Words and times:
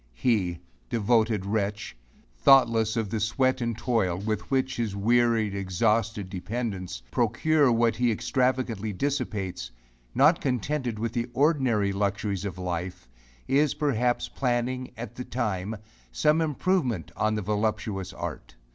He, 0.15 0.57
devoted 0.89 1.45
wretch! 1.45 1.95
thoughtless 2.35 2.97
of 2.97 3.11
the 3.11 3.19
sweat 3.19 3.61
and 3.61 3.77
toil 3.77 4.17
with 4.17 4.49
which 4.49 4.77
his 4.77 4.95
wearied, 4.95 5.53
exhausted 5.53 6.27
dependents 6.27 7.03
procure 7.11 7.71
what 7.71 7.97
he 7.97 8.11
extravagantly 8.11 8.93
dissipates, 8.93 9.69
not 10.15 10.41
contented 10.41 10.97
with 10.97 11.13
the 11.13 11.29
ordinary 11.35 11.93
luxuries 11.93 12.45
of 12.45 12.57
life, 12.57 13.07
is, 13.47 13.75
perhaps, 13.75 14.27
planning, 14.27 14.89
at 14.97 15.13
the 15.13 15.23
time, 15.23 15.75
some 16.11 16.41
improvement 16.41 17.11
on 17.15 17.35
the 17.35 17.43
voluptuous 17.43 18.11
art. 18.11 18.55